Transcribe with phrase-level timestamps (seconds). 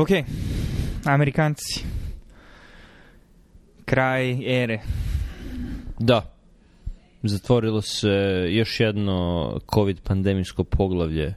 [0.00, 0.08] Ok,
[1.04, 1.84] Amerikanci.
[3.84, 4.80] Kraj ere.
[5.98, 6.34] Da.
[7.22, 8.08] Zatvorilo se
[8.50, 11.34] još jedno COVID pandemijsko poglavlje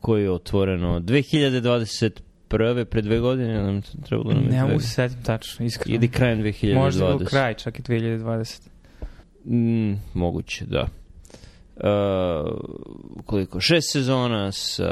[0.00, 2.84] koje je otvoreno 2021.
[2.84, 5.96] pre dve godine nam trebalo nam je Ne mogu se setim tačno, iskreno.
[5.96, 6.74] Ili krajem 2020.
[6.74, 8.68] Možda u kraj, čak i 2020.
[9.44, 10.88] Mm, moguće, da.
[11.76, 11.82] Uh,
[13.24, 13.60] koliko?
[13.60, 14.90] Šest sezona sa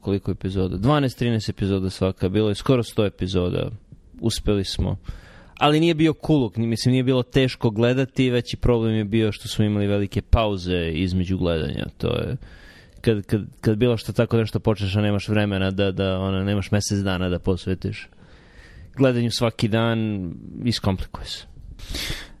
[0.00, 0.76] koliko epizoda?
[0.76, 2.28] 12-13 epizoda svaka.
[2.28, 3.70] Bilo je skoro 100 epizoda.
[4.20, 4.96] Uspeli smo.
[5.58, 6.14] Ali nije bio
[6.56, 10.90] ni- mislim nije bilo teško gledati, veći problem je bio što smo imali velike pauze
[10.94, 11.86] između gledanja.
[11.98, 12.36] To je
[13.00, 16.70] kad, kad, kad bilo što tako nešto počneš, a nemaš vremena da, da ona, nemaš
[16.70, 18.08] mesec dana da posvetiš
[18.96, 20.30] gledanju svaki dan,
[20.64, 21.46] iskomplikuje se.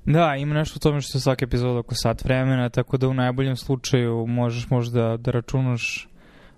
[0.06, 3.14] Da, ima nešto u tome što je svaka epizoda oko sat vremena, tako da u
[3.14, 6.10] najboljem slučaju možeš možda da računaš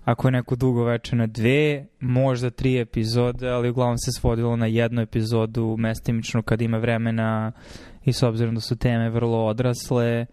[0.05, 4.65] ako je neko dugo veče na dve, možda tri epizode, ali uglavnom se svodilo na
[4.65, 7.51] jednu epizodu mestimično kad ima vremena
[8.05, 10.25] i s obzirom da su teme vrlo odrasle,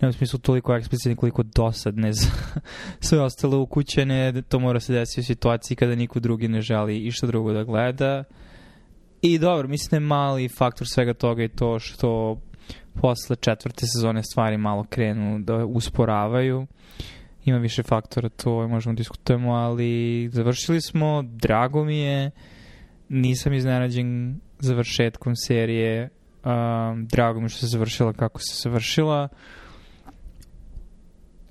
[0.00, 2.30] ne u smislu toliko eksplicitne koliko dosadne za
[3.00, 7.26] sve ostale ukućene, to mora se desiti u situaciji kada niko drugi ne želi išta
[7.26, 8.24] drugo da gleda.
[9.22, 12.40] I dobro, mislim da je mali faktor svega toga i to što
[13.00, 16.66] posle četvrte sezone stvari malo krenu da usporavaju.
[17.44, 22.30] Ima više faktora, to možemo diskutujemo, ali završili smo, drago mi je,
[23.08, 26.08] nisam iznenađen završetkom serije,
[26.44, 29.28] um, drago mi je što se završila kako se završila.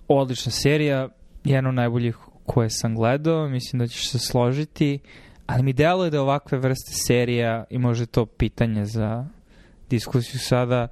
[0.08, 1.10] Odlična serija,
[1.44, 5.00] jedna od najboljih koje sam gledao, mislim da ćeš se složiti,
[5.52, 9.26] ali mi deluje da ovakve vrste serija, i možda je to pitanje za
[9.90, 10.88] diskusiju sada,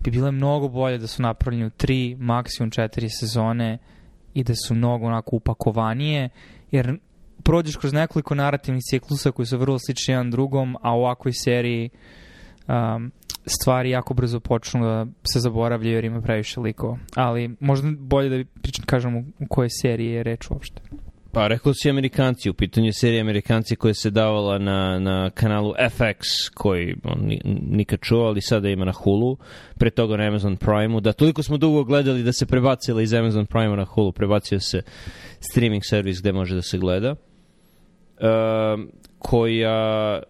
[0.00, 3.78] bi bile mnogo bolje da su napravljene u tri, maksimum četiri sezone
[4.34, 6.28] i da su mnogo onako upakovanije,
[6.70, 6.98] jer
[7.42, 11.90] prođeš kroz nekoliko narativnih ciklusa koji su vrlo slični jedan drugom, a u ovakvoj seriji
[12.68, 13.12] um,
[13.46, 16.98] stvari jako brzo počnu da se zaboravljaju jer ima previše likova.
[17.14, 20.82] Ali možda bolje da pričam, kažem u u kojoj seriji je reč uopšte.
[21.32, 25.74] Pa rekao si Amerikanci, u pitanju je serija Amerikanci koja se davala na, na kanalu
[25.90, 26.22] FX,
[26.54, 27.40] koji on ni-
[27.70, 29.36] nikad čuo, ali sada ima na Hulu,
[29.78, 33.46] pre toga na Amazon Prime-u, da toliko smo dugo gledali da se prebacila iz Amazon
[33.46, 34.82] Prime-a na Hulu, prebacio se
[35.40, 37.14] streaming servis gde može da se gleda,
[38.20, 40.22] um, koja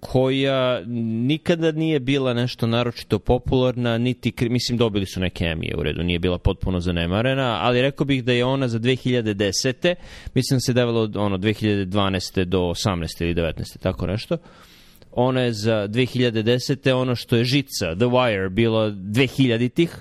[0.00, 0.82] koja
[1.26, 6.18] nikada nije bila nešto naročito popularna, niti, mislim, dobili su neke emije u redu, nije
[6.18, 9.94] bila potpuno zanemarena, ali rekao bih da je ona za 2010.
[10.34, 12.44] Mislim da se devalo od ono, 2012.
[12.44, 13.06] do 18.
[13.20, 13.78] ili 19.
[13.78, 14.36] tako nešto.
[15.12, 16.92] Ona je za 2010.
[16.92, 19.96] ono što je žica, The Wire, bilo 2000-ih,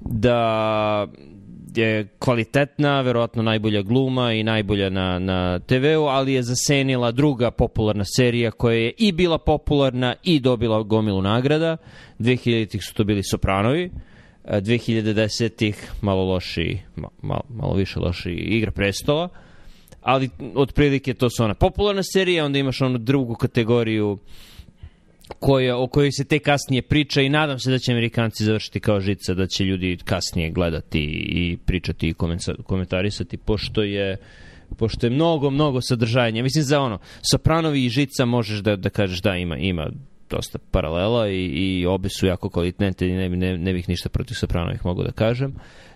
[0.00, 1.06] da
[1.78, 8.04] je kvalitetna, verovatno najbolja gluma i najbolja na, na TV-u, ali je zasenila druga popularna
[8.16, 11.76] serija koja je i bila popularna i dobila gomilu nagrada.
[12.18, 13.90] 2000-ih su to bili Sopranovi,
[14.44, 19.28] a 2010-ih malo loši, ma, malo, malo više loši Igra prestola,
[20.02, 24.18] ali otprilike to su ona popularna serija, onda imaš onu drugu kategoriju
[25.38, 29.00] koja, o kojoj se te kasnije priča i nadam se da će Amerikanci završiti kao
[29.00, 32.14] žica, da će ljudi kasnije gledati i pričati i
[32.66, 34.16] komentarisati, pošto je
[34.78, 36.42] pošto je mnogo, mnogo sadržajnja.
[36.42, 36.98] Mislim, za ono,
[37.30, 39.90] Sopranovi i Žica možeš da, da kažeš da ima, ima
[40.30, 44.34] dosta paralela i, i obe su jako kvalitetne i ne, ne, ne bih ništa protiv
[44.34, 45.54] Sopranovih mogu da kažem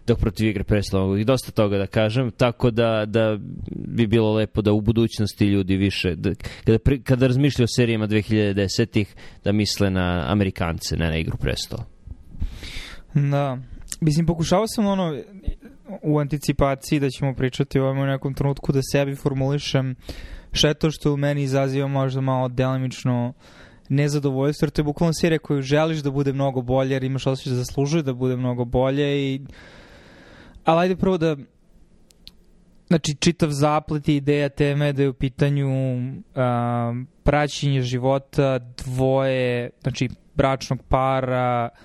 [0.09, 3.39] dok protiv igre preslava mogu i dosta toga da kažem, tako da, da
[3.71, 6.31] bi bilo lepo da u budućnosti ljudi više, da,
[6.65, 11.85] kada, pri, kada razmišljaju o serijama 2010-ih, da misle na Amerikance, ne na igru prestola.
[13.15, 13.59] Da.
[14.01, 15.17] Mislim, pokušao sam ono
[16.03, 19.95] u anticipaciji da ćemo pričati o ovome u nekom trenutku da sebi formulišem
[20.53, 23.33] šta je to što u meni izaziva možda malo delimično
[23.89, 27.51] nezadovoljstvo, jer to je bukvalno serija koju želiš da bude mnogo bolje, jer imaš osjećaj
[27.51, 29.41] da zaslužuje da bude mnogo bolje i
[30.65, 31.37] ali ajde prvo da
[32.87, 35.69] znači čitav zaplet i ideja teme da je u pitanju
[36.35, 41.79] a, praćenje života dvoje, znači bračnog para po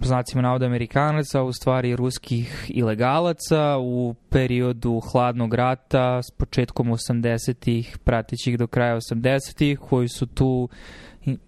[0.00, 8.58] znacima navoda Amerikanaca, u stvari ruskih ilegalaca u periodu hladnog rata s početkom 80-ih, pratećih
[8.58, 10.68] do kraja 80-ih, koji su tu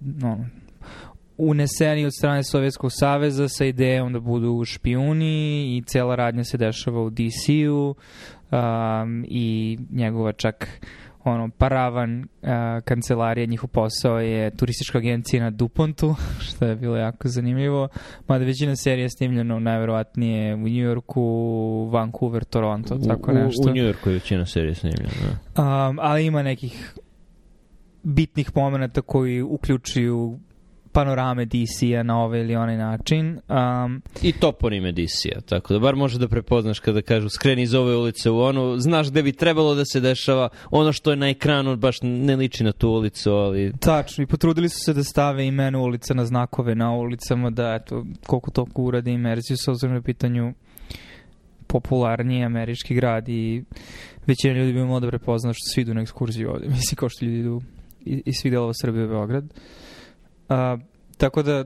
[0.01, 0.45] no,
[1.37, 7.03] uneseni od strane Sovjetskog saveza sa idejom da budu špijuni i cela radnja se dešava
[7.03, 7.95] u DC-u
[8.51, 10.81] um, i njegova čak
[11.25, 12.49] ono, paravan uh,
[12.85, 16.15] kancelarija, njihov posao je turistička agencija na Dupontu,
[16.47, 17.89] što je bilo jako zanimljivo.
[18.29, 21.25] Mada većina serija je snimljena najverovatnije u Njujorku,
[21.93, 23.63] Vancouver, Toronto, tako u, nešto.
[23.63, 25.11] U New Yorku je većina serija snimljena.
[25.57, 25.63] Da.
[25.63, 26.95] Um, ali ima nekih
[28.03, 30.39] bitnih momenta koji uključuju
[30.95, 33.39] panorame DC-a na ovaj ili onaj način.
[33.49, 37.97] Um, I toponime DC-a, tako da bar može da prepoznaš kada kažu skreni iz ove
[37.97, 41.77] ulice u onu, znaš gde bi trebalo da se dešava, ono što je na ekranu
[41.77, 43.73] baš ne liči na tu ulicu, ali...
[43.81, 48.05] Tačno, i potrudili su se da stave imena ulica na znakove na ulicama, da eto,
[48.27, 50.55] koliko toliko urade imerziju sa ozirno pitanju
[51.67, 53.65] popularniji američki grad i
[54.27, 56.69] većina ljudi bi imalo da prepozna što svi idu na ekskurziju ovde.
[56.77, 57.61] Mislim, kao što ljudi idu
[58.05, 59.45] iz svih delova Srbije u Beograd.
[60.49, 60.77] A,
[61.17, 61.65] tako da,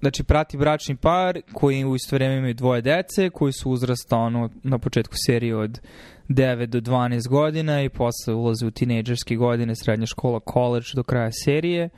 [0.00, 4.50] znači, prati bračni par koji u isto vreme imaju dvoje dece, koji su uzrasta ono,
[4.62, 5.80] na početku serije od
[6.28, 11.30] 9 do 12 godina i posle ulaze u tinejdžerske godine, srednja škola, college do kraja
[11.44, 11.88] serije,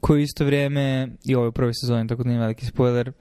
[0.00, 3.12] koji isto vreme, i ovo je u prvoj sezoni, tako da nije veliki spoiler,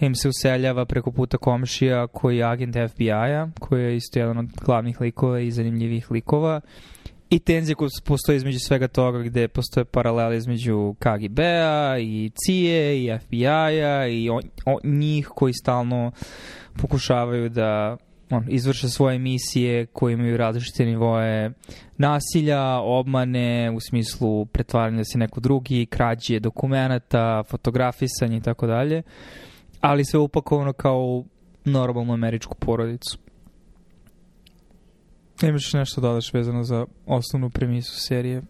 [0.00, 4.46] im se useljava preko puta komšija koji je agent FBI-a, koji je isto jedan od
[4.64, 6.60] glavnih likova i zanimljivih likova
[7.30, 13.18] i tenzije koje postoje između svega toga gde postoje paralele između KGB-a i CIA i
[13.18, 16.12] FBI-a i on, on, njih koji stalno
[16.80, 17.96] pokušavaju da
[18.30, 21.52] on, izvrše svoje misije koje imaju različite nivoje
[21.98, 29.02] nasilja, obmane u smislu pretvaranja da se neko drugi, krađe dokumenta, fotografisanje i tako dalje,
[29.80, 31.24] ali sve upakovano kao
[31.64, 33.18] normalnu američku porodicu.
[35.42, 38.42] Imaš nešto da dodaš vezano za osnovnu premisu serije?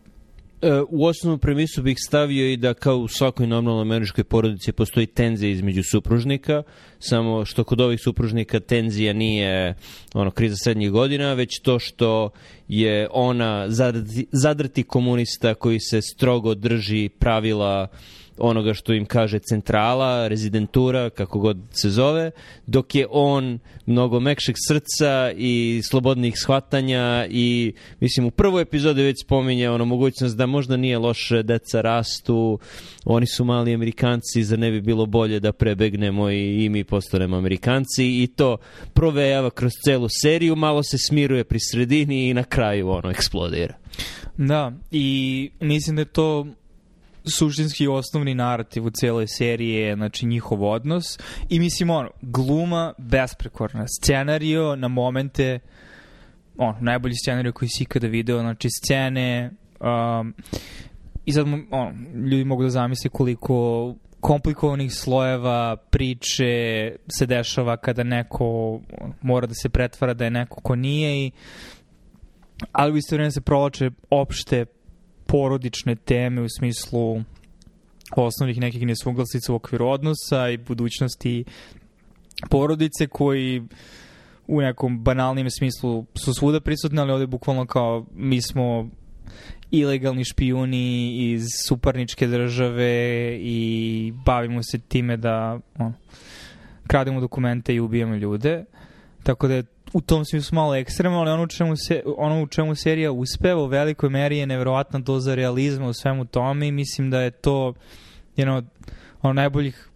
[0.63, 5.07] E, u osnovnu premisu bih stavio i da kao u svakoj normalnoj američkoj porodici postoji
[5.07, 6.63] tenzija između supružnika,
[6.99, 9.75] samo što kod ovih supružnika tenzija nije
[10.15, 12.31] ono kriza srednjih godina, već to što
[12.69, 17.99] je ona zadrti, zadrti komunista koji se strogo drži pravila uh,
[18.39, 22.31] onoga što im kaže centrala, rezidentura, kako god se zove,
[22.67, 29.17] dok je on mnogo mekšeg srca i slobodnih shvatanja i mislim u prvoj epizodi već
[29.25, 32.59] spominje ono mogućnost da možda nije loše deca rastu,
[33.05, 37.37] oni su mali Amerikanci, za ne bi bilo bolje da prebegnemo i, i mi postanemo
[37.37, 38.57] Amerikanci i to
[38.95, 43.75] provejava kroz celu seriju, malo se smiruje pri sredini i na kraju ono eksplodira.
[44.37, 46.47] Da, i mislim da je to
[47.25, 51.19] suštinski osnovni narativ u cijeloj seriji je znači njihov odnos.
[51.49, 53.85] I mislim ono gluma besprekorna.
[53.89, 55.59] Scenario na momente
[56.59, 59.51] on najbolji scenario koji si ikada video znači scene
[59.81, 60.35] um,
[61.25, 68.81] i sad on, ljudi mogu da zamisle koliko komplikovanih slojeva priče se dešava kada neko
[69.23, 71.31] mora da se pretvara da je neko ko nije i
[72.73, 74.65] ali u isto vreme se provlače opšte
[75.35, 77.23] porodične teme u smislu
[78.17, 81.45] osnovnih nekih nesuglasica u okviru odnosa i budućnosti
[82.51, 83.63] porodice koji
[84.47, 88.91] u nekom banalnijem smislu su svuda prisutni, ali ovde bukvalno kao mi smo
[89.71, 95.95] ilegalni špijuni iz suparničke države i bavimo se time da on,
[96.87, 98.65] krademo dokumente i ubijamo ljude.
[99.23, 99.65] Tako da je
[99.95, 103.63] u tom smislu malo ekstremno, ali ono u čemu, se, ono u čemu serija uspeva
[103.63, 107.75] u velikoj meri je nevjerovatna doza realizma u svemu tome i mislim da je to
[108.37, 108.65] jedan od
[109.23, 109.89] ono, najboljih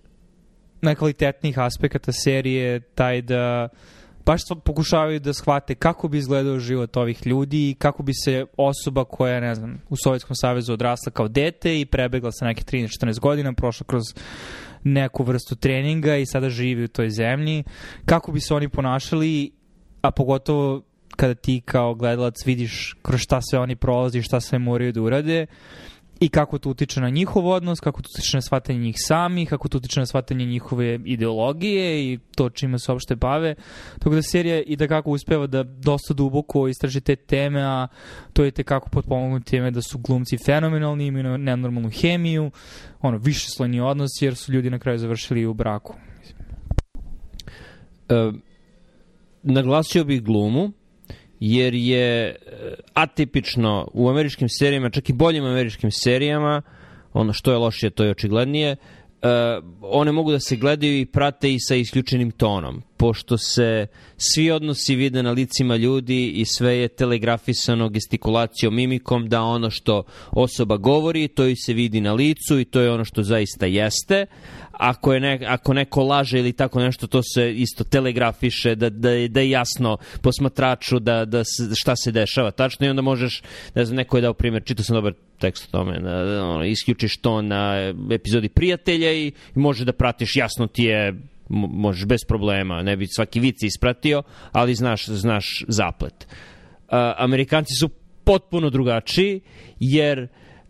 [0.83, 3.69] najkvalitetnijih aspekata serije taj da
[4.27, 9.05] baš pokušavaju da shvate kako bi izgledao život ovih ljudi i kako bi se osoba
[9.05, 13.53] koja, ne znam, u Sovjetskom savezu odrasla kao dete i prebegla sa neke 13-14 godina,
[13.53, 14.03] prošla kroz
[14.85, 17.65] neku vrstu treninga i sada živi u toj zemlji,
[18.05, 19.58] kako bi se oni ponašali
[20.09, 20.83] a pogotovo
[21.17, 25.47] kada ti kao gledalac vidiš kroz šta sve oni prolazi, šta sve moraju da urade
[26.21, 29.69] i kako to utiče na njihov odnos, kako to utiče na shvatanje njih samih, kako
[29.69, 33.55] to utiče na shvatanje njihove ideologije i to čime se uopšte bave.
[33.99, 37.89] Tako da serija i da kako uspeva da dosta duboko istraži te teme, a
[38.33, 42.51] to je te kako potpomognu teme da su glumci fenomenalni, imaju nenormalnu hemiju,
[43.01, 45.95] ono, više slojni odnos jer su ljudi na kraju završili u braku.
[48.09, 48.48] Um
[49.53, 50.73] naglasio bih glumu,
[51.41, 52.35] jer je e,
[52.95, 56.63] atipično u američkim serijama, čak i boljim američkim serijama,
[57.13, 58.77] ono što je lošije, to je očiglednije,
[59.23, 59.29] uh,
[59.83, 63.87] one mogu da se gledaju i prate i sa isključenim tonom, pošto se
[64.17, 70.03] svi odnosi vide na licima ljudi i sve je telegrafisano gestikulacijom, mimikom, da ono što
[70.31, 74.27] osoba govori, to i se vidi na licu i to je ono što zaista jeste,
[74.73, 79.11] ako, je ne, ako neko laže ili tako nešto, to se isto telegrafiše, da, da,
[79.29, 82.51] da je jasno posmatraču da, da se, šta se dešava.
[82.51, 83.43] Tačno i onda možeš,
[83.75, 86.65] ne znam, neko je dao primjer, čitao sam dobar tekst o tome, da, da, ono,
[86.65, 91.15] isključiš to na epizodi prijatelja i, i može da pratiš, jasno ti je
[91.49, 96.27] možeš bez problema, ne bi svaki vic ispratio, ali znaš, znaš zaplet.
[96.29, 97.89] Uh, Amerikanci su
[98.25, 99.41] potpuno drugačiji,
[99.81, 100.29] jer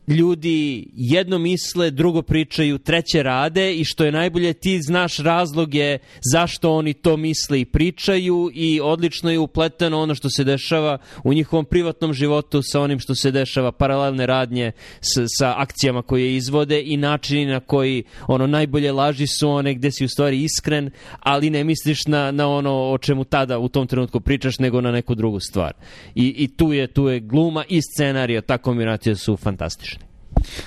[0.08, 5.98] ljudi jedno misle, drugo pričaju, treće rade i što je najbolje ti znaš razloge
[6.32, 11.34] zašto oni to misle i pričaju i odlično je upleteno ono što se dešava u
[11.34, 16.82] njihovom privatnom životu sa onim što se dešava, paralelne radnje s, sa akcijama koje izvode
[16.84, 21.50] i načini na koji ono najbolje laži su one gde si u stvari iskren, ali
[21.50, 25.14] ne misliš na, na ono o čemu tada u tom trenutku pričaš, nego na neku
[25.14, 25.72] drugu stvar.
[26.14, 29.97] I, i tu, je, tu je gluma i scenarija, ta kombinacija su fantastični.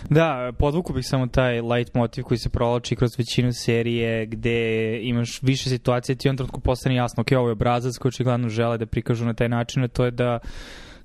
[0.09, 5.41] Da, podvuku bih samo taj light motiv koji se provlači kroz većinu serije gde imaš
[5.41, 8.85] više situacije ti on trenutku postane jasno, ok, ovo je obrazac koji očigledno žele da
[8.85, 10.39] prikažu na taj način, a to je da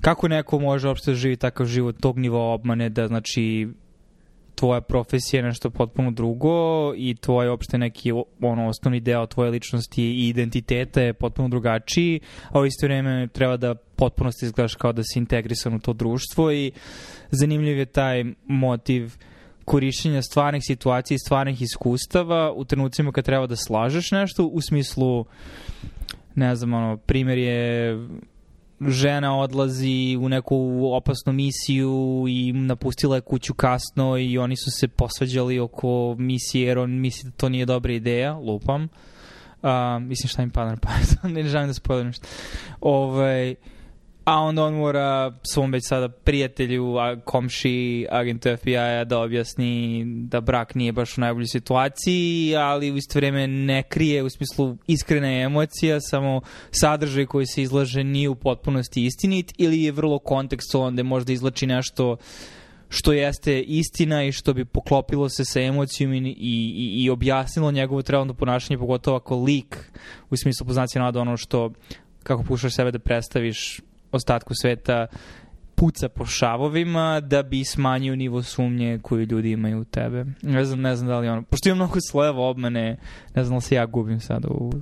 [0.01, 3.69] kako neko može uopšte da živi takav život tog nivoa obmane da znači
[4.57, 10.03] tvoja profesija je nešto potpuno drugo i tvoj opšte neki ono, osnovni deo tvoje ličnosti
[10.03, 12.21] i identiteta je potpuno drugačiji,
[12.51, 15.93] a u isto vreme treba da potpuno se izgledaš kao da si integrisan u to
[15.93, 16.73] društvo i
[17.31, 19.13] zanimljiv je taj motiv
[19.65, 25.25] korišćenja stvarnih situacija i stvarnih iskustava u trenucima kad treba da slažeš nešto u smislu
[26.35, 27.97] ne znam, ono, primjer je
[28.81, 34.89] žena odlazi u neku opasnu misiju i napustila je kuću kasno i oni su se
[34.89, 38.89] posvađali oko misije jer on misli da to nije dobra ideja, lupam.
[39.63, 42.27] Uh, mislim šta im pada na pamet, ne želim da spojlim ništa.
[42.81, 43.55] Ovaj,
[44.27, 50.41] a onda on mora svom već sada prijatelju, a, komši, agentu FBI-a da objasni da
[50.41, 55.43] brak nije baš u najboljoj situaciji, ali u isto vreme ne krije u smislu iskrene
[55.43, 56.41] emocija, samo
[56.71, 61.67] sadržaj koji se izlaže nije u potpunosti istinit ili je vrlo kontekstualan gde možda izlači
[61.67, 62.17] nešto
[62.89, 68.03] što jeste istina i što bi poklopilo se sa emocijom i, i, i objasnilo njegovo
[68.03, 69.93] trebano ponašanje, pogotovo ako lik
[70.31, 71.73] u smislu poznacija nada ono što
[72.23, 73.81] kako pušaš sebe da predstaviš
[74.17, 75.07] ostatku sveta
[75.75, 80.25] puca po šavovima da bi smanjio nivo sumnje koju ljudi imaju u tebe.
[80.43, 81.43] Ne znam, ne znam da li ono...
[81.43, 82.97] Pošto ima mnogo slojeva obmane,
[83.35, 84.73] ne znam da se ja gubim sad u...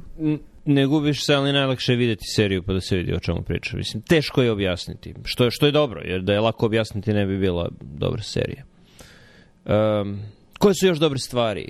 [0.65, 3.77] Ne gubiš se, ali najlakše je videti seriju pa da se vidi o čemu priča.
[3.77, 5.15] Mislim, teško je objasniti.
[5.25, 8.65] Što je, što je dobro, jer da je lako objasniti ne bi bila dobra serija.
[9.65, 10.21] Um,
[10.59, 11.69] koje su još dobre stvari?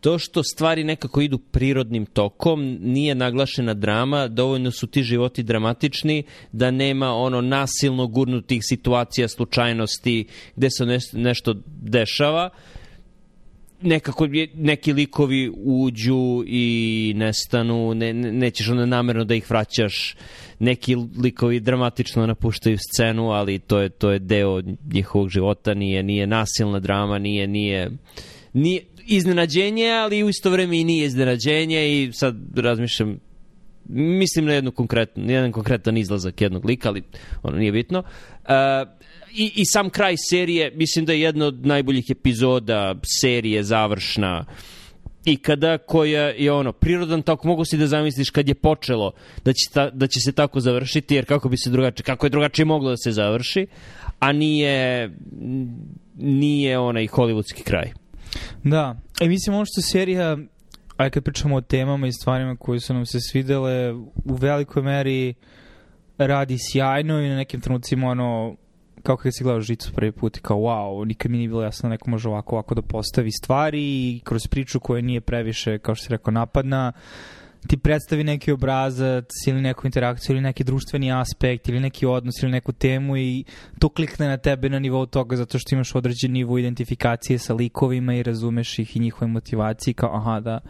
[0.00, 6.22] To što stvari nekako idu prirodnim tokom, nije naglašena drama, dovoljno su ti životi dramatični,
[6.52, 10.24] da nema ono nasilno gurnutih situacija, slučajnosti,
[10.56, 12.50] gde se nešto dešava.
[13.82, 20.16] Nekako neki likovi uđu i nestanu, ne, nećeš onda namerno da ih vraćaš,
[20.58, 24.62] neki likovi dramatično napuštaju scenu, ali to je to je deo
[24.92, 27.90] njihovog života, nije nije nasilna drama, nije nije
[28.52, 33.20] nije iznenađenje, ali u isto vreme i nije iznenađenje i sad razmišljam
[33.88, 37.02] mislim na jednu konkretnu, jedan konkretan izlazak jednog lika, ali
[37.42, 37.98] ono nije bitno.
[37.98, 38.48] Uh,
[39.32, 44.44] i, I sam kraj serije, mislim da je jedna od najboljih epizoda serije završna
[45.24, 49.12] ikada koja je ono prirodan tako mogu si da zamisliš kad je počelo
[49.44, 52.30] da će, ta, da će se tako završiti jer kako bi se drugačije kako je
[52.30, 53.66] drugačije moglo da se završi
[54.18, 55.10] a nije
[56.16, 57.92] nije onaj hollywoodski kraj
[58.64, 60.36] Da, e mislim ono što serija,
[60.96, 63.92] aj kad pričamo o temama i stvarima koje su nam se svidele,
[64.24, 65.34] u velikoj meri
[66.18, 68.56] radi sjajno i na nekim trenucima ono,
[69.02, 71.88] kao kad si gledao žicu prvi put i kao wow, nikad mi nije bilo jasno
[71.88, 75.94] da neko može ovako ovako da postavi stvari i kroz priču koja nije previše, kao
[75.94, 76.92] što si rekao, napadna,
[77.66, 82.52] ti predstavi neki obrazac ili neku interakciju ili neki društveni aspekt ili neki odnos ili
[82.52, 83.44] neku temu i
[83.78, 88.14] to klikne na tebe na nivou toga zato što imaš određen nivo identifikacije sa likovima
[88.14, 90.60] i razumeš ih i njihove motivacije kao aha da.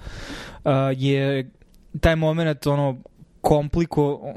[0.64, 1.50] Uh, je
[2.00, 2.98] taj moment ono
[3.40, 4.34] kompliko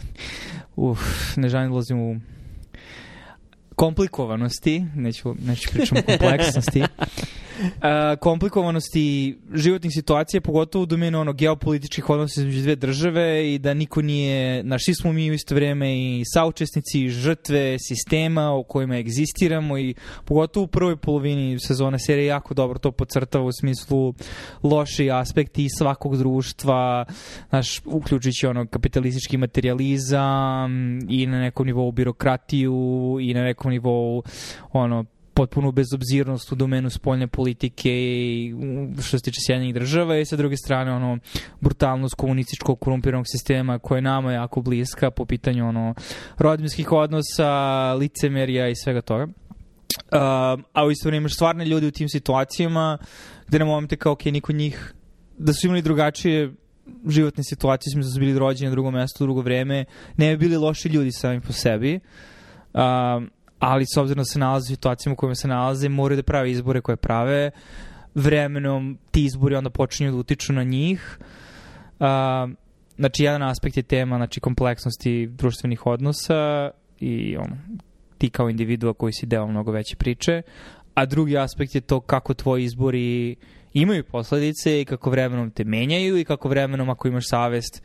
[0.76, 1.00] uf,
[1.36, 2.20] ne želim da ulazim u
[3.78, 6.82] komplikovanosti, neću, neću pričam o kompleksnosti,
[8.20, 14.02] komplikovanosti životnih situacija, pogotovo u domenu ono, geopolitičkih odnosa između dve države i da niko
[14.02, 19.78] nije, naš svi smo mi u isto vreme i saučesnici, žrtve sistema u kojima egzistiramo
[19.78, 24.14] i pogotovo u prvoj polovini sezone serije jako dobro to podcrtava u smislu
[24.62, 27.04] loši aspekti svakog društva,
[27.50, 34.22] naš, uključujući ono kapitalistički materializam i na nekom nivou birokratiju i na nekom nivou
[34.72, 35.04] ono
[35.38, 38.54] potpunu bezobzirnost u domenu spoljne politike i
[39.02, 41.18] što se tiče Sjedinjenih država i sa druge strane ono
[41.60, 45.94] brutalnost komunističkog korumpiranog sistema koja je nama jako bliska po pitanju ono
[46.38, 47.50] rodinskih odnosa,
[47.94, 49.24] licemerija i svega toga.
[49.24, 49.30] Uh,
[50.72, 52.98] a u isto imaš stvarne ljudi u tim situacijama
[53.48, 54.94] gde na momente kao ok, niko njih
[55.38, 56.52] da su imali drugačije
[57.08, 59.84] životne situacije, smo da su bili rođeni na drugom mestu, drugo vreme,
[60.16, 62.00] ne bi bili loši ljudi sami po sebi.
[62.74, 62.80] Uh,
[63.58, 66.50] ali s obzirom da se nalaze u situacijama u kojima se nalaze, moraju da prave
[66.50, 67.50] izbore koje prave,
[68.14, 71.18] vremenom ti izbori onda počinju da utiču na njih.
[71.98, 72.06] Uh,
[72.96, 77.56] znači, jedan aspekt je tema znači, kompleksnosti društvenih odnosa i ono,
[78.18, 80.42] ti kao individua koji si deo mnogo veće priče,
[80.94, 83.36] a drugi aspekt je to kako tvoji izbori
[83.72, 87.82] imaju posledice i kako vremenom te menjaju i kako vremenom ako imaš savest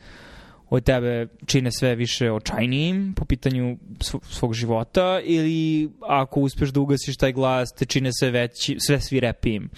[0.70, 3.78] od tebe čine sve više očajnijim po pitanju
[4.22, 9.70] svog života ili ako uspeš da ugasiš taj glas te čine sve veći, sve svirepijim.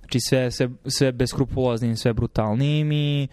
[0.00, 3.28] Znači sve, sve, sve beskrupuloznim, sve brutalnijim i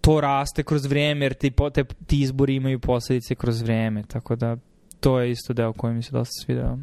[0.00, 4.56] to raste kroz vreme jer ti, te, ti izbori imaju posledice kroz vreme, tako da
[5.00, 6.78] to je isto deo koji mi se dosta svidao.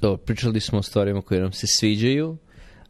[0.00, 2.36] Dobro, pričali smo o stvarima koje nam se sviđaju,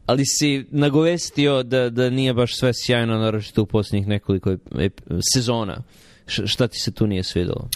[0.06, 4.56] ali si nagovestio da, da nije baš sve sjajno, naročito u posljednjih nekoliko
[5.34, 5.82] sezona.
[6.26, 7.68] Šta ti se tu nije svidalo?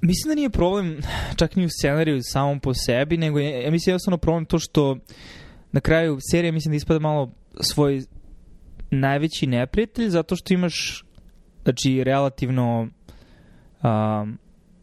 [0.00, 1.00] Mislim da nije problem
[1.36, 4.96] čak ni u scenariju samom po sebi, nego je, ja mislim jednostavno problem to što
[5.72, 8.02] na kraju serija mislim da ispada malo svoj
[8.90, 11.04] najveći neprijatelj zato što imaš
[11.62, 12.80] znači relativno
[13.82, 14.38] um,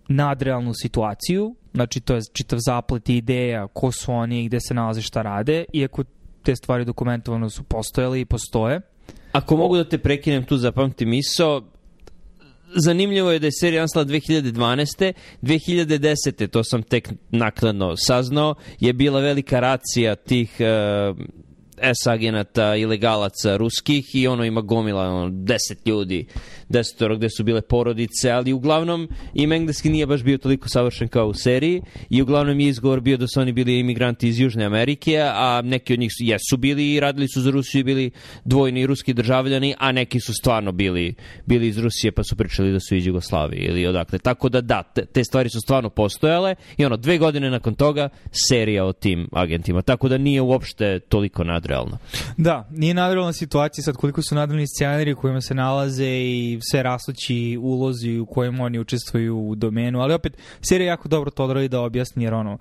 [0.07, 5.21] nadrealnu situaciju, znači to je čitav zaplet ideja ko su oni, gde se nalaze, šta
[5.21, 6.03] rade, iako
[6.43, 8.81] te stvari dokumentovano su postojale i postoje.
[9.31, 11.63] Ako mogu da te prekinem tu zapamti miso,
[12.75, 15.13] zanimljivo je da je serija nastala 2012.
[15.41, 16.47] 2010.
[16.47, 21.17] to sam tek nakladno saznao, je bila velika racija tih uh,
[21.81, 26.25] S agenata, ilegalaca ruskih i ono ima gomila ono, deset ljudi,
[26.69, 31.27] desetoro gde su bile porodice, ali uglavnom im engleski nije baš bio toliko savršen kao
[31.27, 35.19] u seriji i uglavnom je izgovor bio da su oni bili imigranti iz Južne Amerike,
[35.21, 38.11] a neki od njih su, jesu bili i radili su za Rusiju bili
[38.45, 42.79] dvojni ruski državljani, a neki su stvarno bili, bili iz Rusije pa su pričali da
[42.79, 44.19] su iz Jugoslavije ili odakle.
[44.19, 48.09] Tako da da, te, te stvari su stvarno postojale i ono, dve godine nakon toga
[48.31, 49.81] serija o tim agentima.
[49.81, 51.97] Tako da nije uopšte toliko nadre nadrealno.
[52.37, 56.83] Da, nije nadrealna situacija sad koliko su nadrealni scenari u kojima se nalaze i sve
[56.83, 61.67] rastući ulozi u kojima oni učestvuju u domenu, ali opet serija jako dobro to odradi
[61.67, 62.57] da objasni jer ono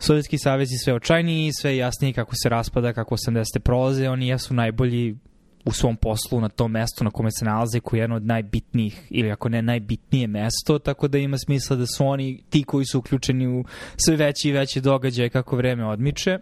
[0.00, 3.58] Sovjetski savez je sve očajniji, sve jasniji kako se raspada, kako 80.
[3.58, 5.16] prolaze, oni jesu najbolji
[5.64, 9.06] u svom poslu na tom mestu na kome se nalaze koji je jedno od najbitnijih
[9.10, 12.98] ili ako ne najbitnije mesto, tako da ima smisla da su oni ti koji su
[12.98, 13.64] uključeni u
[13.96, 16.38] sve veći i veći događaje kako vreme odmiče.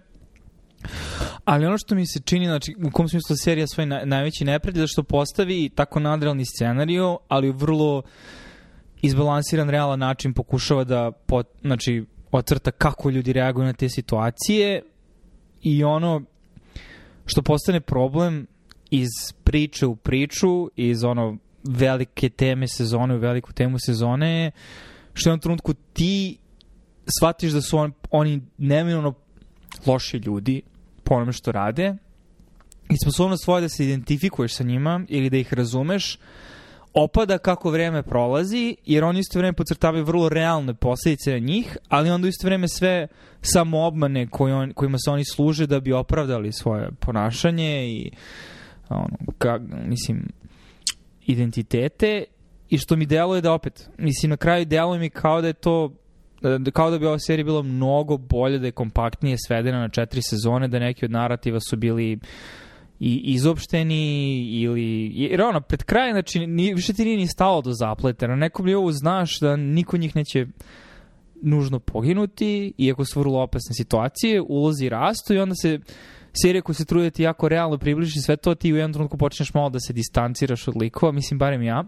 [1.45, 4.81] Ali ono što mi se čini, znači, u kom smislu serija svoj na, najveći neprijatelj,
[4.81, 8.03] da što postavi tako nadrealni scenariju, ali vrlo
[9.03, 14.83] izbalansiran, realan način pokušava da, pot, znači, ocrta kako ljudi reaguju na te situacije
[15.63, 16.23] i ono
[17.27, 18.47] što postane problem
[18.91, 19.09] iz
[19.45, 24.51] priče u priču, iz ono velike teme sezone u veliku temu sezone je
[25.13, 26.39] što je u trenutku ti
[27.19, 29.15] shvatiš da su on, oni neminovno
[29.87, 30.63] loši ljudi,
[31.07, 31.95] po onome što rade
[32.91, 36.19] i sposobnost svoje da se identifikuješ sa njima ili da ih razumeš
[36.95, 42.11] opada kako vreme prolazi, jer oni isto vreme pocrtavaju vrlo realne posledice na njih, ali
[42.11, 43.09] onda isto vreme sve
[43.41, 48.11] samo obmane koje on, kojima se oni služe da bi opravdali svoje ponašanje i
[48.89, 50.29] ono, ka, mislim,
[51.27, 52.25] identitete.
[52.69, 55.93] I što mi deluje da opet, mislim, na kraju deluje mi kao da je to
[56.73, 60.69] kao da bi ova serija bila mnogo bolje, da je kompaktnije svedena na četiri sezone,
[60.69, 62.19] da neki od narativa su bili
[63.01, 67.73] i izopšteni ili jer ono pred kraj znači ni, više ti nije ni stalo do
[67.73, 70.47] zapleta na nekom nivou znaš da niko njih neće
[71.43, 75.79] nužno poginuti iako su vrlo opasne situacije ulozi rastu i onda se
[76.43, 79.17] serija koja se truje da ti jako realno približi sve to ti u jednom trenutku
[79.17, 81.85] počneš malo da se distanciraš od likova mislim barem ja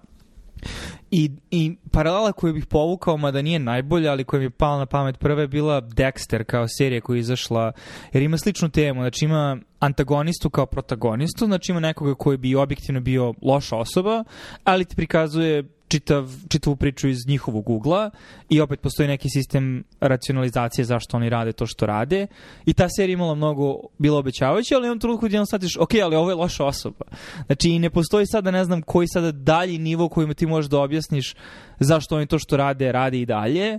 [1.11, 4.87] I, I paralela koju bih povukao, mada nije najbolja, ali koja mi je pala na
[4.87, 7.73] pamet prva je bila Dexter kao serija koja je izašla,
[8.13, 13.01] jer ima sličnu temu, znači ima antagonistu kao protagonistu, znači ima nekoga koji bi objektivno
[13.01, 14.25] bio loša osoba,
[14.65, 18.11] ali ti prikazuje čitav, čitavu priču iz njihovog ugla
[18.49, 22.27] i opet postoji neki sistem racionalizacije zašto oni rade to što rade
[22.67, 26.17] i ta serija imala mnogo bilo obećavajuća, ali u jednom trenutku jedan shvatiš, ok, ali
[26.17, 27.05] ovo je loša osoba.
[27.47, 30.81] Znači i ne postoji sada, ne znam, koji sada dalji nivo kojima ti možeš da
[30.81, 31.35] objasniš
[31.81, 33.79] zašto oni to što rade, rade i dalje.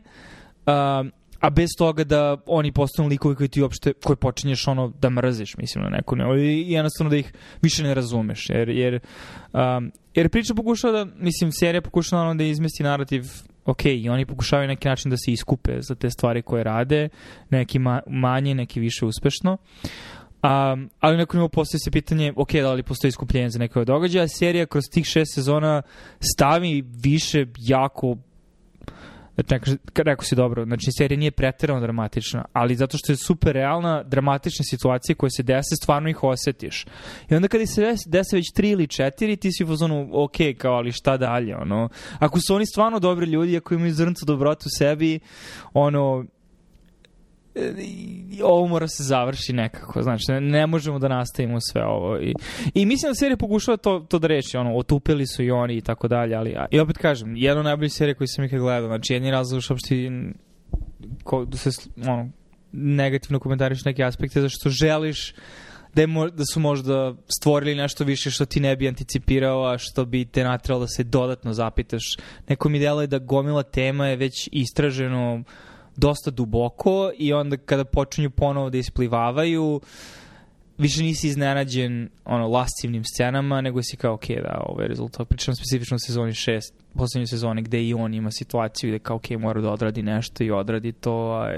[0.66, 0.74] Uh,
[1.40, 5.58] a bez toga da oni postanu likovi koji ti uopšte, koji počinješ ono da mrziš,
[5.58, 9.00] mislim, na neku ne, i jednostavno da ih više ne razumeš, jer, jer,
[9.54, 13.24] um, jer priča pokušava da, mislim, serija pokušava ono da izmesti narativ
[13.66, 17.10] ok, i oni pokušavaju neki način da se iskupe za te stvari koje rade,
[17.50, 19.58] neki ma, manje, neki više uspešno.
[20.44, 24.28] Um, ali neko nivou postoji se pitanje, ok, da li postoji iskupljenje za nekog događaja,
[24.28, 25.82] serija kroz tih šest sezona
[26.34, 28.18] stavi više jako
[29.48, 34.04] Čekaj, rekao si dobro, znači serija nije preterano dramatična, ali zato što je super realna,
[34.04, 36.86] dramatične situacije koje se dese, stvarno ih osetiš.
[37.30, 40.36] I onda kada se dese, dese već tri ili četiri, ti si u fazonu, ok,
[40.58, 41.90] kao, ali šta dalje, ono.
[42.20, 45.20] Ako su oni stvarno dobri ljudi, ako imaju zrncu dobrotu u sebi,
[45.74, 46.26] ono,
[48.44, 52.34] ovo mora se završi nekako, znači ne, ne možemo da nastavimo sve ovo i,
[52.74, 55.82] i mislim da serija pokušava to, to da reši, ono, otupili su i oni i
[55.82, 59.14] tako dalje, ali i opet kažem, jedna od najboljih serija koju sam ikad gledao, znači
[59.14, 60.12] jedni razlog što uopšte
[61.24, 61.70] ko, da se
[62.08, 62.30] ono,
[62.72, 65.34] negativno komentariš neke aspekte, zašto želiš
[65.96, 70.06] da, je, da su možda stvorili nešto više što ti ne bi anticipirao, a što
[70.06, 72.04] bi te natralo da se dodatno zapitaš.
[72.50, 75.44] Neko mi delo je da gomila tema je već istraženo
[76.00, 79.82] dosta duboko i onda kada počinju ponovo da isplivavaju
[80.78, 85.28] više nisi iznenađen ono, lascivnim scenama, nego si kao, ok, da, ovo je rezultat.
[85.28, 86.60] Pričam specifično u sezoni 6,
[86.94, 90.52] poslednjoj sezoni, gde i on ima situaciju gde kao, ok, mora da odradi nešto i
[90.52, 91.58] odradi to, a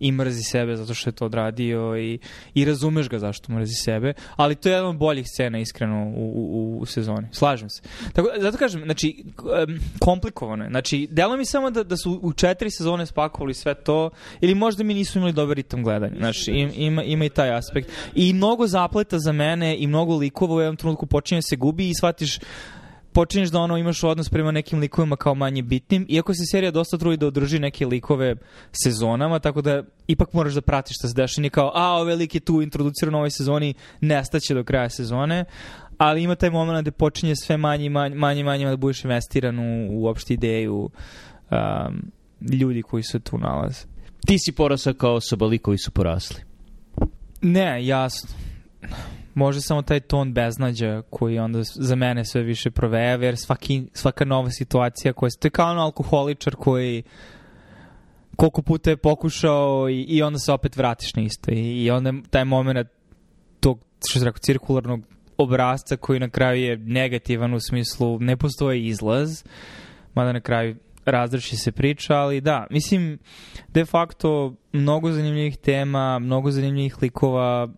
[0.00, 2.18] i mrzi sebe zato što je to odradio i,
[2.54, 6.32] i razumeš ga zašto mrzi sebe, ali to je jedan od boljih scena iskreno u,
[6.34, 7.28] u, u sezoni.
[7.32, 7.82] Slažem se.
[8.12, 9.24] Tako, zato kažem, znači,
[9.98, 10.70] komplikovano je.
[10.70, 14.10] Znači, delo mi samo da, da su u četiri sezone spakovali sve to,
[14.40, 16.16] ili možda mi nisu imali dobar ritam gledanja.
[16.18, 17.90] Znači, im, ima, ima i taj aspekt.
[18.14, 21.88] I mnogo zapleta za mene i mnogo likova u jednom trenutku počinje da se gubi
[21.88, 22.38] i shvatiš
[23.12, 26.98] počinješ da ono imaš odnos prema nekim likovima kao manje bitnim, iako se serija dosta
[26.98, 28.36] trudi da održi neke likove
[28.84, 31.42] sezonama, tako da ipak moraš da pratiš šta se dešava.
[31.42, 35.44] Nije kao, a, ove lik je tu introduciran u ovoj sezoni, nestaće do kraja sezone,
[35.98, 39.58] ali ima taj moment da počinje sve manje i manje, manje, manje da budeš investiran
[39.58, 40.90] u, u opšte ideju
[41.50, 42.02] um,
[42.60, 43.84] ljudi koji se tu nalaze.
[44.26, 46.36] Ti si porasao kao osoba, likovi su porasli.
[47.42, 48.30] Ne, jasno
[49.40, 54.24] može samo taj ton beznađa koji onda za mene sve više provejava, jer svaki, svaka
[54.24, 55.30] nova situacija koja...
[55.44, 57.02] Je kao ono alkoholičar koji
[58.36, 61.50] koliko puta je pokušao i, i onda se opet vratiš na isto.
[61.52, 62.88] I, i onda taj moment
[63.60, 65.00] tog, što se rekao, cirkularnog
[65.36, 69.44] obrazca koji na kraju je negativan u smislu ne postoji izlaz,
[70.14, 73.18] mada na kraju razreši se priča, ali da, mislim,
[73.68, 77.68] de facto mnogo zanimljivih tema, mnogo zanimljivih likova,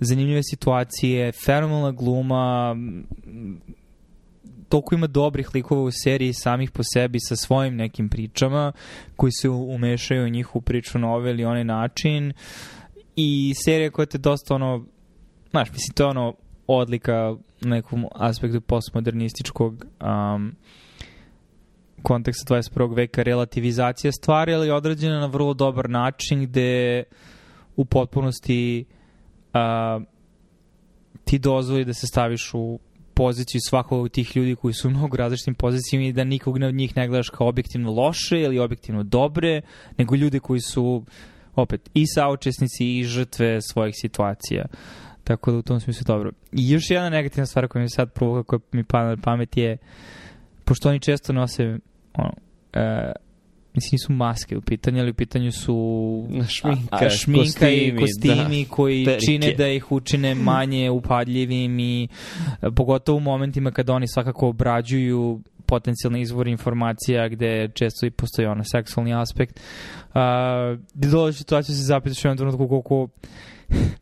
[0.00, 2.76] zanimljive situacije, fenomenalna gluma,
[4.68, 8.72] toliko ima dobrih likova u seriji samih po sebi sa svojim nekim pričama
[9.16, 12.32] koji se umešaju u njihovu priču na ovaj ili onaj način
[13.16, 14.84] i serija koja te dosta ono
[15.50, 16.34] znaš, mislim, to je ono
[16.66, 19.84] odlika nekom aspektu postmodernističkog
[20.34, 20.54] um,
[22.02, 22.96] konteksta 21.
[22.96, 27.02] veka relativizacija stvari, ali određena na vrlo dobar način gde
[27.76, 28.84] u potpunosti
[29.52, 30.00] a,
[31.24, 32.78] ti dozvoli da se staviš u
[33.14, 36.74] poziciju svakog od tih ljudi koji su u mnogo različitim pozicijama i da nikog od
[36.74, 39.60] njih ne gledaš kao objektivno loše ili objektivno dobre,
[39.98, 41.04] nego ljude koji su
[41.54, 44.66] opet i saučesnici i žrtve svojih situacija.
[45.24, 46.30] Tako da u tom smislu dobro.
[46.52, 49.76] I još jedna negativna stvar koja mi sad provoka, koja mi pada na pamet je,
[50.64, 51.78] pošto oni često nose
[52.14, 52.32] ono,
[52.74, 53.12] uh,
[53.74, 55.76] mislim nisu maske u pitanju, ali u pitanju su
[56.48, 59.26] šminka, a, a šminka kostimi, i kostimi da, koji perike.
[59.26, 62.08] čine da ih učine manje upadljivim i
[62.76, 68.64] pogotovo u momentima kada oni svakako obrađuju potencijalni izvor informacija gde često i postoji ono
[68.64, 69.60] seksualni aspekt.
[69.60, 70.20] Uh,
[70.94, 73.08] dolazi situaciju se zapitaš u jednom trenutku koliko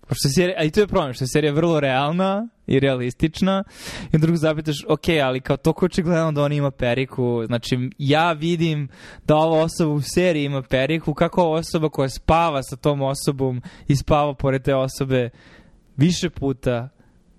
[0.09, 3.65] Pošto serija, a i to je problem, što je serija vrlo realna i realistična
[4.13, 8.89] i drugo zapitaš, ok, ali kao to očigledno da on ima periku, znači ja vidim
[9.27, 13.63] da ova osoba u seriji ima periku, kako ova osoba koja spava sa tom osobom
[13.89, 15.31] i spava pored te osobe
[15.97, 16.89] više puta,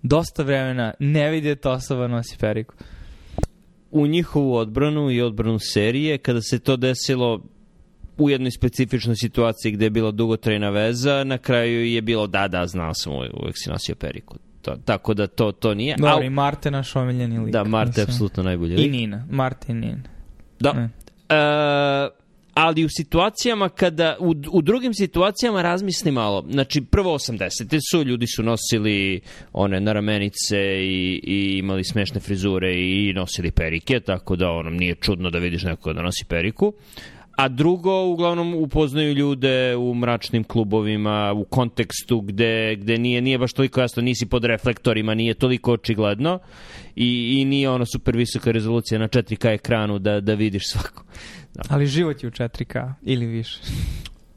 [0.01, 2.75] dosta vremena, ne vidi da ta osoba nosi periku.
[3.91, 7.41] U njihovu odbranu i odbranu serije, kada se to desilo,
[8.17, 12.67] u jednoj specifičnoj situaciji gde je bila dugotrajna veza, na kraju je bilo da, da,
[12.67, 14.37] znao sam, uvek si nosio periku.
[14.61, 15.95] To, tako da to, to nije.
[15.97, 17.53] Dobro, i Marte naš omiljeni lik.
[17.53, 18.87] Da, Marte je apsolutno najbolji lik.
[18.87, 19.27] I Nina.
[19.31, 20.03] Marte i Nina.
[20.59, 20.69] Da.
[20.69, 20.89] E.
[21.35, 22.09] E,
[22.59, 26.45] ali u situacijama kada, u, u drugim situacijama razmisli malo.
[26.49, 27.79] Znači, prvo 80.
[27.91, 29.21] su, ljudi su nosili
[29.53, 35.29] one naramenice i, i imali smešne frizure i nosili perike, tako da onom nije čudno
[35.29, 36.73] da vidiš neko da nosi periku
[37.39, 43.53] a drugo, uglavnom upoznaju ljude u mračnim klubovima, u kontekstu gde, gde nije, nije baš
[43.53, 46.39] toliko jasno, nisi pod reflektorima, nije toliko očigledno
[46.95, 51.03] i, i nije ono super visoka rezolucija na 4K ekranu da, da vidiš svako.
[51.67, 51.75] Da.
[51.75, 53.59] Ali život je u 4K ili više.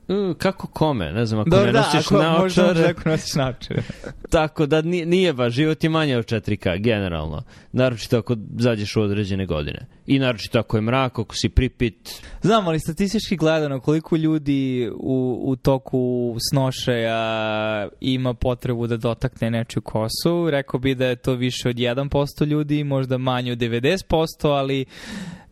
[0.08, 3.82] Uh, kako kome, ne znam, ako Dobro, ne da, nosiš možda naočare, ako nosiš naočare.
[4.30, 7.42] tako da nije, nije baš, život je manje od 4K, generalno.
[7.72, 9.86] Naročito ako zađeš u određene godine.
[10.06, 15.40] I naročito ako je mrak, ako si pripit, Znam, ali statistički gledano, koliko ljudi u,
[15.44, 21.68] u toku snošaja ima potrebu da dotakne nečiju kosu, rekao bi da je to više
[21.68, 24.84] od 1% ljudi, možda manje od 90%, ali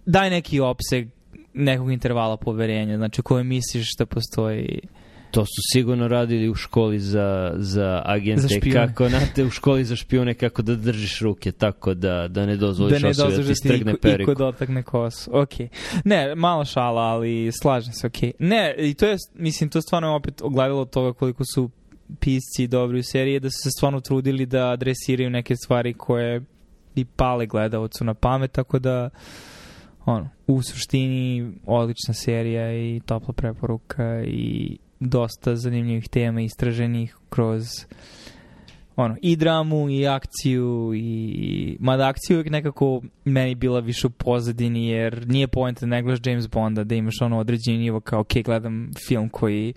[0.07, 1.09] daj neki opseg
[1.55, 4.81] nekog intervala poverenja, znači koje misliš da postoji
[5.31, 8.87] To su sigurno radili u školi za, za agente, Za špijune.
[8.87, 13.01] kako, znate, u školi za špijune, kako da držiš ruke tako da, da ne dozvoliš
[13.01, 14.31] da ne osobi da ti da strgne periku.
[14.31, 15.31] iko dotakne kosu.
[15.35, 15.51] Ok.
[16.05, 18.17] Ne, malo šala, ali slažem se, ok.
[18.39, 21.71] Ne, i to je, mislim, to je stvarno opet ogledalo toga koliko su
[22.21, 26.43] pisci dobri u seriji, da su se stvarno trudili da adresiraju neke stvari koje
[26.95, 29.11] i pale gledalcu na pamet, tako da
[30.11, 37.65] ono, u suštini odlična serija i topla preporuka i dosta zanimljivih tema istraženih kroz
[39.01, 44.89] ono, i dramu i akciju i mada akcija uvijek nekako meni bila više u pozadini
[44.89, 48.33] jer nije point da ne gledaš James Bonda da imaš ono određeni nivo kao ok
[48.45, 49.75] gledam film koji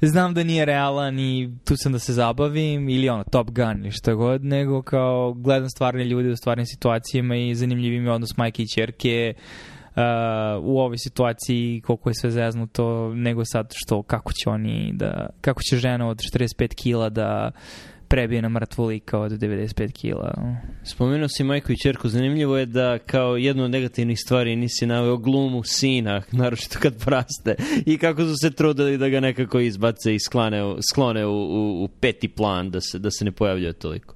[0.00, 3.92] znam da nije realan i tu sam da se zabavim ili ono Top Gun ili
[3.92, 8.36] što god nego kao gledam stvarne ljude u stvarnim situacijama i zanimljivi mi je odnos
[8.36, 10.02] majke i čerke uh,
[10.62, 15.60] u ovoj situaciji koliko je sve zeznuto nego sad što kako će oni da kako
[15.70, 17.50] će žena od 45 kila da
[18.08, 20.34] prebije na mrtvo lika od 95 kila.
[20.84, 25.16] Spomenuo si majku i čerku, zanimljivo je da kao jednu od negativnih stvari nisi naveo
[25.16, 27.54] glumu sina, naročito kad praste,
[27.86, 31.88] i kako su se trudili da ga nekako izbace i sklane, sklone u, u, u
[31.88, 34.14] peti plan, da se, da se ne pojavljuje toliko.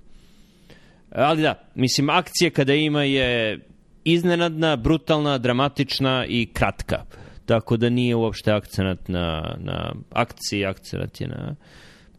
[1.11, 3.61] Ali da, mislim, akcija kada ima je
[4.05, 7.05] iznenadna, brutalna, dramatična i kratka.
[7.47, 11.55] Tako da nije uopšte akcenat na, na akciji, akcenat je na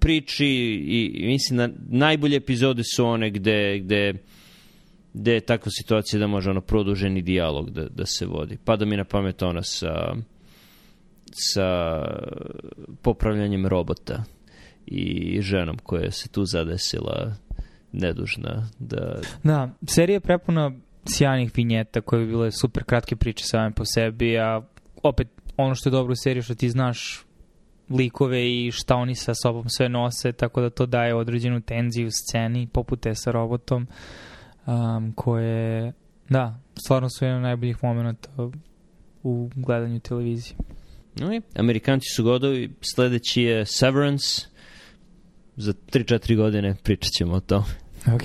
[0.02, 4.14] priči i, i mislim da najbolje epizode su one gde, gde,
[5.14, 8.58] gde je takva situacija da može ono produženi dijalog da, da se vodi.
[8.66, 10.14] Pada mi na pamet ona sa
[11.32, 12.02] sa
[13.02, 14.24] popravljanjem robota
[14.86, 17.34] i ženom koja se tu zadesila
[17.92, 20.72] nedužna da Da, serija je prepuna
[21.06, 24.62] sjajnih vinjeta koje bi bile super kratke priče same po sebi, a
[25.04, 27.26] opet ono što je dobro u seriji što ti znaš
[27.92, 32.68] likove i šta oni sa sobom sve nose, tako da to daje određenu tenziju sceni,
[32.68, 33.88] poput te sa robotom,
[34.66, 35.94] um, koje,
[36.30, 38.30] da, stvarno su jedan od najboljih momenta
[39.24, 40.56] u gledanju televizije.
[41.16, 44.52] No, Amerikanci su godovi, sledeći je Severance,
[45.56, 47.66] za 3-4 godine pričat ćemo o tome.
[48.16, 48.24] Ok.